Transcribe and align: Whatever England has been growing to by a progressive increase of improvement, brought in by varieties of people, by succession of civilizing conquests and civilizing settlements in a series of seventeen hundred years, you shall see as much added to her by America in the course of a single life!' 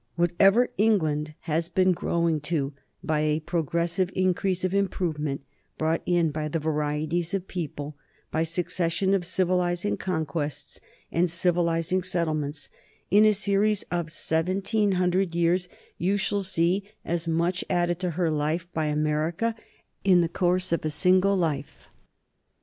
Whatever 0.15 0.69
England 0.79 1.35
has 1.41 1.69
been 1.69 1.91
growing 1.91 2.39
to 2.39 2.73
by 3.03 3.19
a 3.19 3.39
progressive 3.39 4.09
increase 4.15 4.63
of 4.65 4.73
improvement, 4.73 5.43
brought 5.77 6.01
in 6.07 6.31
by 6.31 6.47
varieties 6.49 7.35
of 7.35 7.47
people, 7.47 7.95
by 8.31 8.41
succession 8.41 9.13
of 9.13 9.23
civilizing 9.27 9.97
conquests 9.97 10.81
and 11.11 11.29
civilizing 11.29 12.01
settlements 12.01 12.67
in 13.11 13.25
a 13.25 13.31
series 13.35 13.83
of 13.91 14.11
seventeen 14.11 14.93
hundred 14.93 15.35
years, 15.35 15.69
you 15.99 16.17
shall 16.17 16.41
see 16.41 16.83
as 17.05 17.27
much 17.27 17.63
added 17.69 17.99
to 17.99 18.09
her 18.17 18.31
by 18.73 18.87
America 18.87 19.53
in 20.03 20.21
the 20.21 20.27
course 20.27 20.71
of 20.71 20.83
a 20.83 20.89
single 20.89 21.37
life!' 21.37 21.87